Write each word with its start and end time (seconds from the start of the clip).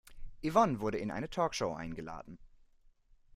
Yvonne 0.41 0.79
wurde 0.79 0.97
in 0.97 1.11
eine 1.11 1.29
Talkshow 1.29 1.75
eingeladen. 1.75 2.39